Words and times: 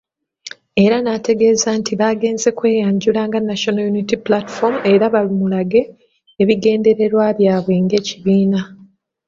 Era 0.85 0.97
n'ategeeza 1.01 1.69
nti 1.79 1.91
bagenze 2.01 2.47
kweyanjula 2.57 3.21
nga 3.27 3.39
National 3.49 3.85
Unity 3.91 4.15
Platform 4.27 4.75
era 4.93 5.05
bamulage 5.13 5.81
ebigendererwa 6.41 7.25
byabwe 7.37 7.75
nga 7.83 7.95
ekibiina. 8.01 8.59